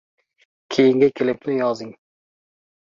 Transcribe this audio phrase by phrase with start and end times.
[0.99, 1.91] —Dehqonqul-ay!